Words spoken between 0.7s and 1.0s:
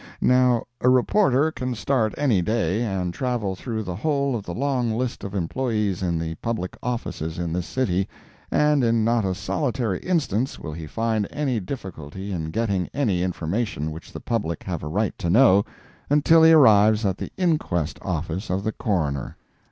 a